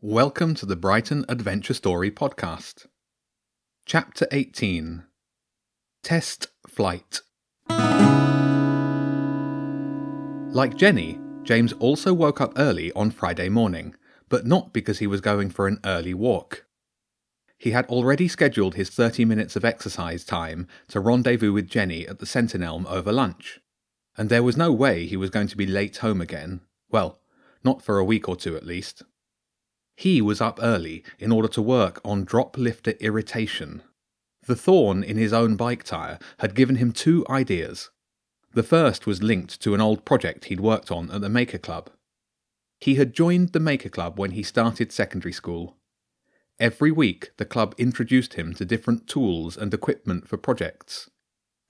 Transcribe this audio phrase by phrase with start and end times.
[0.00, 2.86] Welcome to the Brighton Adventure Story podcast.
[3.84, 5.02] Chapter 18
[6.04, 7.18] Test Flight.
[10.54, 13.96] Like Jenny, James also woke up early on Friday morning,
[14.28, 16.64] but not because he was going for an early walk.
[17.56, 22.20] He had already scheduled his 30 minutes of exercise time to rendezvous with Jenny at
[22.20, 23.58] the Sentinelm over lunch,
[24.16, 26.60] and there was no way he was going to be late home again.
[26.88, 27.18] Well,
[27.64, 29.02] not for a week or two at least.
[29.98, 33.82] He was up early in order to work on drop lifter irritation.
[34.46, 37.90] The thorn in his own bike tyre had given him two ideas.
[38.54, 41.90] The first was linked to an old project he'd worked on at the Maker Club.
[42.78, 45.76] He had joined the Maker Club when he started secondary school.
[46.60, 51.10] Every week, the club introduced him to different tools and equipment for projects,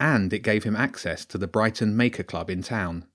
[0.00, 3.06] and it gave him access to the Brighton Maker Club in town.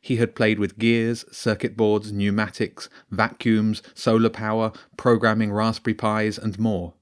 [0.00, 6.58] He had played with gears, circuit boards, pneumatics, vacuums, solar power, programming Raspberry Pis, and
[6.58, 6.94] more.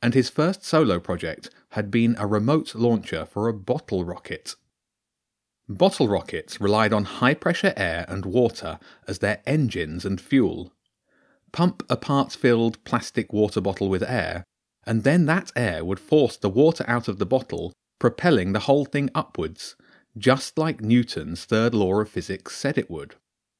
[0.00, 4.54] And his first solo project had been a remote launcher for a bottle rocket.
[5.68, 10.72] Bottle rockets relied on high pressure air and water as their engines and fuel.
[11.52, 14.44] Pump a part filled plastic water bottle with air,
[14.86, 18.84] and then that air would force the water out of the bottle, propelling the whole
[18.84, 19.76] thing upwards,
[20.18, 23.14] just like Newton's third law of physics said it would.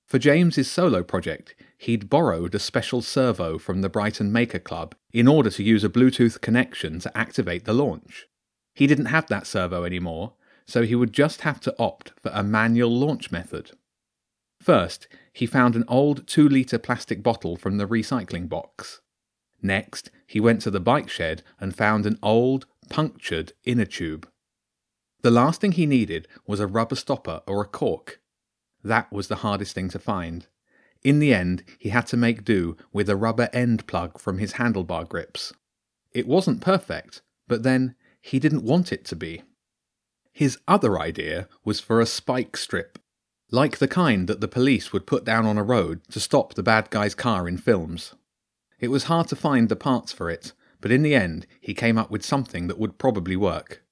[0.07, 5.29] For James's solo project, he'd borrowed a special servo from the Brighton Maker Club in
[5.29, 8.27] order to use a Bluetooth connection to activate the launch.
[8.75, 10.33] He didn't have that servo anymore,
[10.67, 13.73] so he would just have to opt for a manual launch method.
[14.61, 19.01] First, he found an old 2 litre plastic bottle from the recycling box.
[19.61, 24.29] Next, he went to the bike shed and found an old, punctured inner tube.
[25.23, 28.21] The last thing he needed was a rubber stopper or a cork.
[28.85, 30.47] That was the hardest thing to find.
[31.03, 34.55] In the end, he had to make do with a rubber end plug from his
[34.55, 35.53] handlebar grips.
[36.13, 39.43] It wasn't perfect, but then he didn't want it to be.
[40.33, 42.99] His other idea was for a spike strip,
[43.51, 46.63] like the kind that the police would put down on a road to stop the
[46.63, 48.15] bad guy's car in films.
[48.79, 51.99] It was hard to find the parts for it, but in the end he came
[51.99, 53.83] up with something that would probably work.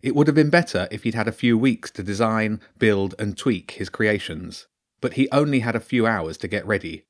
[0.00, 3.36] It would have been better if he'd had a few weeks to design, build, and
[3.36, 4.66] tweak his creations,
[5.00, 7.04] but he only had a few hours to get ready.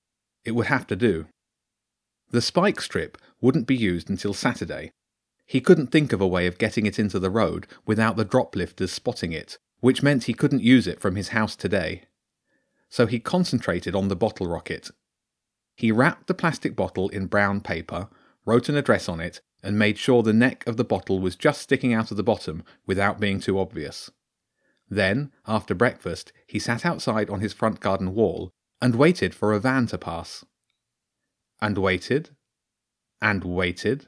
[0.44, 1.26] It would have to do.
[2.30, 4.92] The spike strip wouldn't be used until Saturday.
[5.46, 8.54] He couldn't think of a way of getting it into the road without the drop
[8.54, 12.02] lifters spotting it, which meant he couldn't use it from his house today.
[12.90, 14.90] So he concentrated on the bottle rocket.
[15.76, 18.08] He wrapped the plastic bottle in brown paper,
[18.44, 21.60] wrote an address on it, and made sure the neck of the bottle was just
[21.60, 24.10] sticking out of the bottom without being too obvious.
[24.88, 29.60] Then, after breakfast, he sat outside on his front garden wall and waited for a
[29.60, 30.44] van to pass.
[31.60, 32.30] And waited.
[33.20, 34.06] And waited.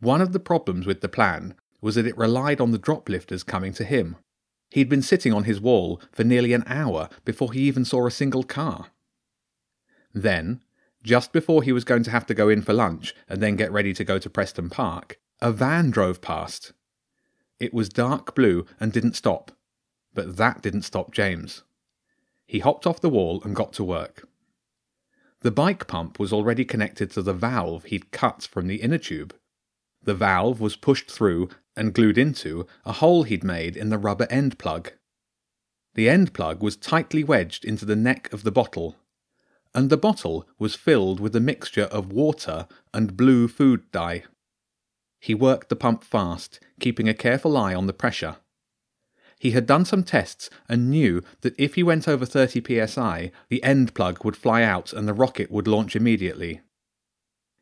[0.00, 3.42] One of the problems with the plan was that it relied on the drop lifters
[3.42, 4.16] coming to him.
[4.70, 8.10] He'd been sitting on his wall for nearly an hour before he even saw a
[8.10, 8.88] single car.
[10.14, 10.62] Then,
[11.02, 13.72] just before he was going to have to go in for lunch and then get
[13.72, 16.72] ready to go to Preston Park, a van drove past.
[17.58, 19.52] It was dark blue and didn't stop,
[20.14, 21.62] but that didn't stop James.
[22.46, 24.26] He hopped off the wall and got to work.
[25.42, 29.34] The bike pump was already connected to the valve he'd cut from the inner tube.
[30.02, 34.26] The valve was pushed through and glued into a hole he'd made in the rubber
[34.30, 34.92] end plug.
[35.94, 38.96] The end plug was tightly wedged into the neck of the bottle
[39.74, 44.24] and the bottle was filled with a mixture of water and blue food dye.
[45.20, 48.36] He worked the pump fast, keeping a careful eye on the pressure.
[49.38, 53.62] He had done some tests and knew that if he went over 30 psi, the
[53.62, 56.60] end plug would fly out and the rocket would launch immediately.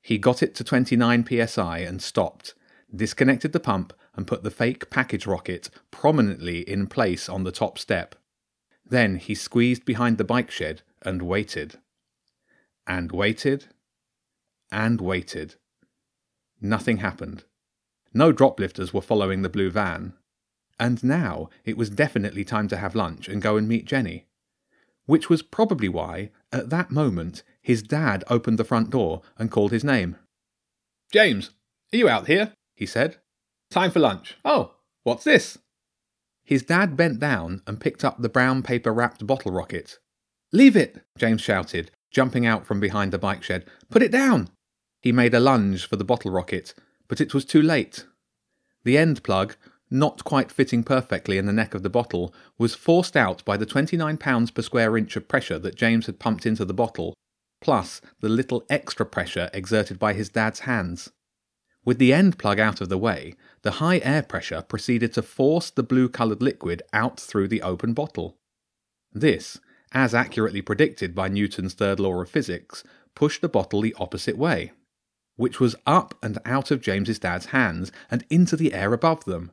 [0.00, 2.54] He got it to 29 psi and stopped,
[2.94, 7.78] disconnected the pump, and put the fake package rocket prominently in place on the top
[7.78, 8.16] step.
[8.84, 11.78] Then he squeezed behind the bike shed and waited
[12.88, 13.66] and waited
[14.72, 15.54] and waited.
[16.60, 17.44] Nothing happened.
[18.12, 20.14] No droplifters were following the blue van.
[20.80, 24.26] And now it was definitely time to have lunch and go and meet Jenny.
[25.06, 29.72] Which was probably why, at that moment, his dad opened the front door and called
[29.72, 30.16] his name.
[31.12, 31.50] James,
[31.92, 32.52] are you out here?
[32.74, 33.16] he said.
[33.70, 34.36] Time for lunch.
[34.44, 35.58] Oh, what's this?
[36.44, 39.98] His dad bent down and picked up the brown paper wrapped bottle rocket.
[40.52, 43.64] Leave it, James shouted, jumping out from behind the bike shed.
[43.90, 44.50] Put it down!
[45.00, 46.74] He made a lunge for the bottle rocket,
[47.06, 48.06] but it was too late.
[48.84, 49.56] The end plug,
[49.90, 53.66] not quite fitting perfectly in the neck of the bottle, was forced out by the
[53.66, 57.14] 29 pounds per square inch of pressure that James had pumped into the bottle,
[57.60, 61.10] plus the little extra pressure exerted by his dad's hands.
[61.84, 65.70] With the end plug out of the way, the high air pressure proceeded to force
[65.70, 68.36] the blue coloured liquid out through the open bottle.
[69.12, 69.58] This,
[69.92, 74.72] as accurately predicted by Newton's third law of physics, pushed the bottle the opposite way,
[75.36, 79.50] which was up and out of James's dad's hands and into the air above them,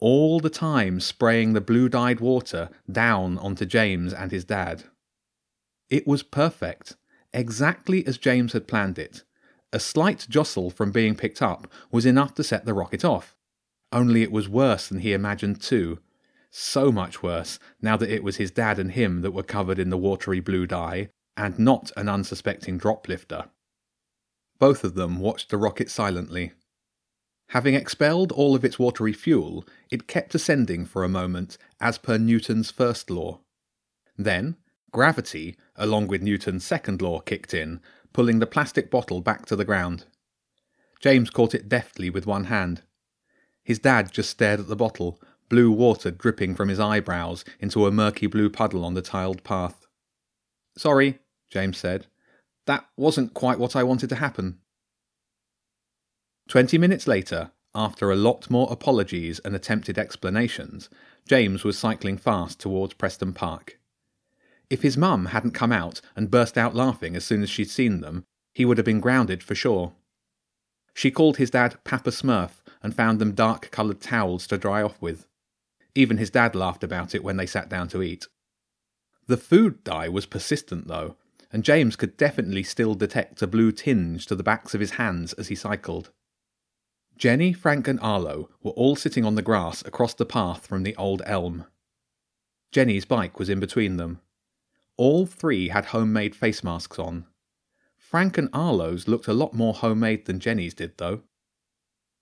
[0.00, 4.84] all the time spraying the blue dyed water down onto James and his dad.
[5.90, 6.96] It was perfect,
[7.32, 9.24] exactly as James had planned it.
[9.72, 13.36] A slight jostle from being picked up was enough to set the rocket off.
[13.92, 15.98] Only it was worse than he imagined too.
[16.50, 19.90] So much worse, now that it was his dad and him that were covered in
[19.90, 23.46] the watery blue dye, and not an unsuspecting drop lifter.
[24.58, 26.52] Both of them watched the rocket silently.
[27.48, 32.18] Having expelled all of its watery fuel, it kept ascending for a moment, as per
[32.18, 33.40] Newton's first law.
[34.18, 34.56] Then,
[34.92, 37.80] gravity, along with Newton's second law, kicked in,
[38.12, 40.04] pulling the plastic bottle back to the ground.
[41.00, 42.82] James caught it deftly with one hand.
[43.62, 45.20] His dad just stared at the bottle,
[45.50, 49.86] blue water dripping from his eyebrows into a murky blue puddle on the tiled path.
[50.78, 51.18] Sorry,
[51.50, 52.06] James said.
[52.66, 54.60] That wasn't quite what I wanted to happen.
[56.48, 60.88] Twenty minutes later, after a lot more apologies and attempted explanations,
[61.28, 63.78] James was cycling fast towards Preston Park.
[64.68, 68.00] If his mum hadn't come out and burst out laughing as soon as she'd seen
[68.00, 68.24] them,
[68.54, 69.92] he would have been grounded for sure.
[70.94, 75.00] She called his dad Papa Smurf and found them dark coloured towels to dry off
[75.00, 75.26] with.
[75.94, 78.26] Even his dad laughed about it when they sat down to eat.
[79.26, 81.16] The food dye was persistent, though,
[81.52, 85.32] and James could definitely still detect a blue tinge to the backs of his hands
[85.34, 86.10] as he cycled.
[87.16, 90.96] Jenny, Frank, and Arlo were all sitting on the grass across the path from the
[90.96, 91.66] old elm.
[92.72, 94.20] Jenny's bike was in between them.
[94.96, 97.26] All three had homemade face masks on.
[97.96, 101.22] Frank and Arlo's looked a lot more homemade than Jenny's did, though.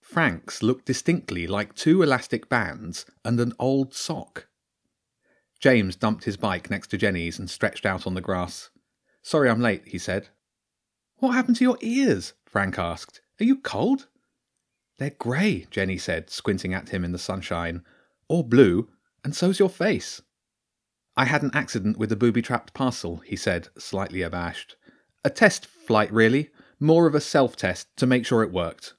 [0.09, 4.49] Frank's looked distinctly like two elastic bands and an old sock.
[5.61, 8.71] James dumped his bike next to Jenny's and stretched out on the grass.
[9.21, 10.31] Sorry I'm late, he said.
[11.19, 12.33] What happened to your ears?
[12.47, 13.21] Frank asked.
[13.39, 14.09] Are you cold?
[14.97, 17.85] They're grey, Jenny said, squinting at him in the sunshine.
[18.31, 18.89] Or blue,
[19.23, 20.23] and so's your face.
[21.19, 24.75] I had an accident with a booby trapped parcel, he said, slightly abashed.
[25.23, 26.49] A test flight, really.
[26.81, 28.95] More of a self test to make sure it worked.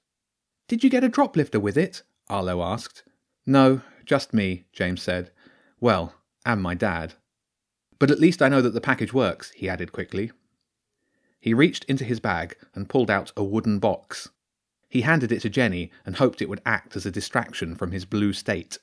[0.70, 2.04] Did you get a drop lifter with it?
[2.30, 3.02] Arlo asked.
[3.44, 5.32] No, just me, James said.
[5.80, 6.14] Well,
[6.46, 7.16] and my dad.
[7.98, 10.32] But at least I know that the package works, he added quickly.
[11.40, 14.30] He reached into his bag and pulled out a wooden box.
[14.88, 18.06] He handed it to Jenny and hoped it would act as a distraction from his
[18.06, 18.78] blue state.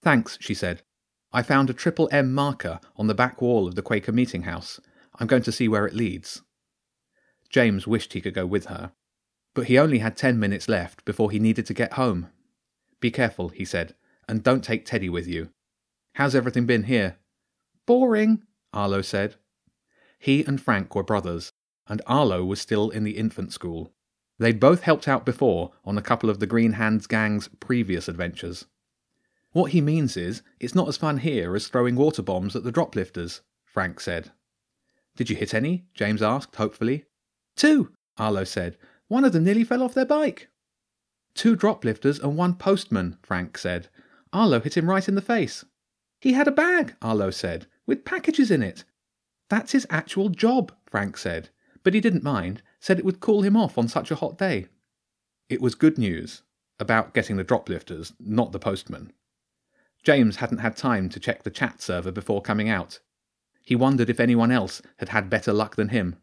[0.00, 0.80] Thanks, she said.
[1.30, 4.80] I found a triple M marker on the back wall of the Quaker meeting house.
[5.20, 6.40] I'm going to see where it leads.
[7.50, 8.92] James wished he could go with her,
[9.54, 12.28] but he only had ten minutes left before he needed to get home.
[13.00, 13.94] Be careful, he said,
[14.28, 15.50] and don't take Teddy with you.
[16.14, 17.16] How's everything been here?
[17.86, 19.36] Boring, Arlo said.
[20.18, 21.52] He and Frank were brothers,
[21.88, 23.92] and Arlo was still in the infant school.
[24.38, 28.66] They'd both helped out before on a couple of the Green Hands gang's previous adventures.
[29.52, 32.72] What he means is, it's not as fun here as throwing water bombs at the
[32.72, 34.32] drop lifters, Frank said.
[35.16, 35.84] Did you hit any?
[35.92, 37.04] James asked, hopefully.
[37.56, 38.78] Two, Arlo said.
[39.12, 40.48] One of them nearly fell off their bike.
[41.34, 43.88] Two drop lifters and one postman, Frank said.
[44.32, 45.66] Arlo hit him right in the face.
[46.18, 48.84] He had a bag, Arlo said with packages in it.
[49.50, 51.50] That's his actual job, Frank said,
[51.82, 54.68] but he didn't mind, said it would cool him off on such a hot day.
[55.50, 56.40] It was good news
[56.80, 59.12] about getting the drop lifters, not the postman.
[60.02, 63.00] James hadn't had time to check the chat server before coming out.
[63.62, 66.16] He wondered if anyone else had had better luck than him.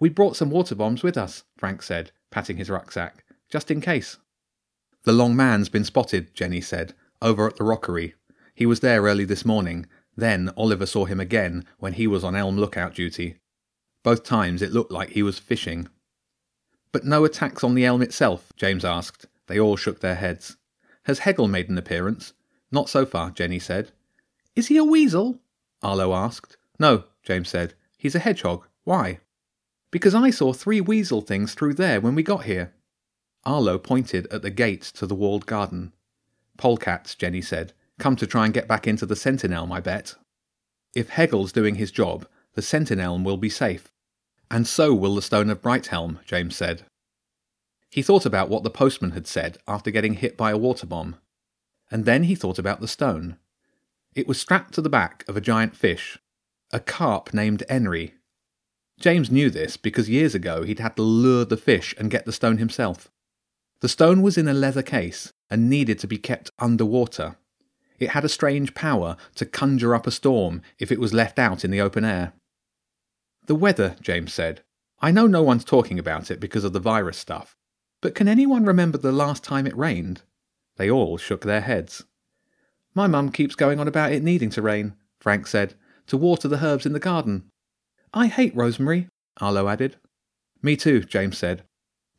[0.00, 4.18] We brought some water bombs with us, Frank said, patting his rucksack, just in case.
[5.04, 8.14] The long man's been spotted, Jenny said, over at the rockery.
[8.54, 9.86] He was there early this morning,
[10.16, 13.36] then Oliver saw him again when he was on elm lookout duty.
[14.02, 15.88] Both times it looked like he was fishing.
[16.92, 18.52] But no attacks on the elm itself?
[18.56, 19.26] James asked.
[19.46, 20.56] They all shook their heads.
[21.04, 22.32] Has Hegel made an appearance?
[22.70, 23.92] Not so far, Jenny said.
[24.54, 25.40] Is he a weasel?
[25.82, 26.56] Arlo asked.
[26.78, 27.74] No, James said.
[27.96, 28.66] He's a hedgehog.
[28.84, 29.20] Why?
[29.94, 32.72] Because I saw three weasel things through there when we got here.
[33.44, 35.92] Arlo pointed at the gate to the walled garden.
[36.58, 37.74] Polecats, Jenny said.
[38.00, 40.16] Come to try and get back into the Sentinel, I bet.
[40.96, 43.92] If Hegel's doing his job, the Sentinel will be safe.
[44.50, 46.82] And so will the Stone of Brighthelm, James said.
[47.88, 51.18] He thought about what the postman had said after getting hit by a water bomb.
[51.88, 53.36] And then he thought about the stone.
[54.12, 56.18] It was strapped to the back of a giant fish,
[56.72, 58.14] a carp named Henry.
[59.00, 62.32] James knew this because years ago he'd had to lure the fish and get the
[62.32, 63.10] stone himself.
[63.80, 67.36] The stone was in a leather case and needed to be kept underwater.
[67.98, 71.64] It had a strange power to conjure up a storm if it was left out
[71.64, 72.32] in the open air.
[73.46, 74.62] The weather, James said.
[75.00, 77.56] I know no one's talking about it because of the virus stuff,
[78.00, 80.22] but can anyone remember the last time it rained?
[80.76, 82.04] They all shook their heads.
[82.94, 85.74] My mum keeps going on about it needing to rain, Frank said,
[86.06, 87.50] to water the herbs in the garden.
[88.16, 89.08] I hate rosemary,
[89.40, 89.96] Arlo added.
[90.62, 91.64] Me too, James said.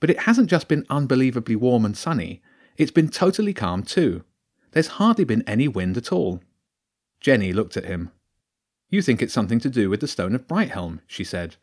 [0.01, 2.41] But it hasn't just been unbelievably warm and sunny,
[2.75, 4.25] it's been totally calm too.
[4.71, 6.41] There's hardly been any wind at all.
[7.21, 8.11] Jenny looked at him.
[8.89, 11.55] You think it's something to do with the stone of Brighthelm, she said.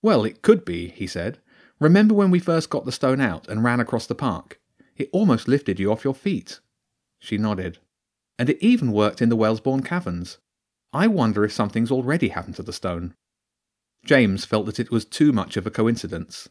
[0.00, 1.38] Well, it could be, he said.
[1.78, 4.58] Remember when we first got the stone out and ran across the park?
[4.96, 6.60] It almost lifted you off your feet.
[7.18, 7.78] She nodded.
[8.38, 10.38] And it even worked in the Wellesbourne caverns.
[10.92, 13.14] I wonder if something's already happened to the stone.
[14.04, 16.48] James felt that it was too much of a coincidence.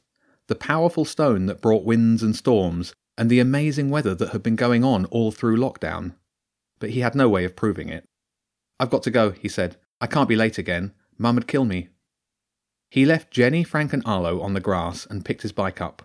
[0.48, 4.56] The powerful stone that brought winds and storms, and the amazing weather that had been
[4.56, 6.16] going on all through lockdown.
[6.80, 8.06] But he had no way of proving it.
[8.80, 9.78] I've got to go, he said.
[10.02, 10.94] I can't be late again.
[11.18, 11.90] Mum'd kill me.
[12.90, 16.04] He left Jenny, Frank, and Arlo on the grass and picked his bike up.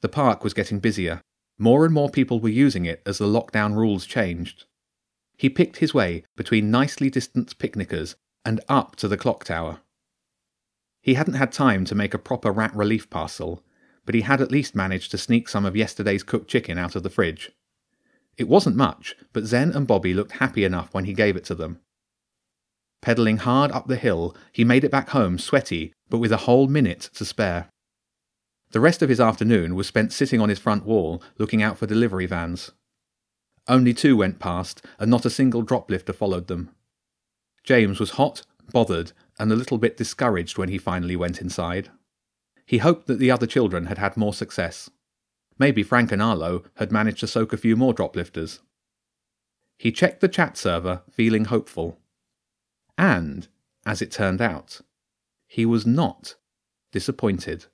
[0.00, 1.22] The park was getting busier.
[1.58, 4.64] More and more people were using it as the lockdown rules changed.
[5.36, 9.80] He picked his way between nicely distanced picnickers and up to the clock tower.
[11.02, 13.62] He hadn't had time to make a proper rat relief parcel,
[14.06, 17.02] but he had at least managed to sneak some of yesterday's cooked chicken out of
[17.02, 17.50] the fridge.
[18.38, 21.54] It wasn't much, but Zen and Bobby looked happy enough when he gave it to
[21.54, 21.80] them.
[23.02, 26.68] Pedalling hard up the hill, he made it back home sweaty, but with a whole
[26.68, 27.68] minute to spare.
[28.70, 31.86] The rest of his afternoon was spent sitting on his front wall, looking out for
[31.86, 32.70] delivery vans.
[33.68, 36.70] Only two went past, and not a single droplifter followed them.
[37.64, 41.90] James was hot, bothered, and a little bit discouraged when he finally went inside.
[42.66, 44.90] He hoped that the other children had had more success.
[45.58, 48.60] Maybe Frank and Arlo had managed to soak a few more droplifters.
[49.78, 51.98] He checked the chat server, feeling hopeful.
[52.96, 53.48] And,
[53.84, 54.80] as it turned out,
[55.46, 56.36] he was not
[56.92, 57.66] disappointed.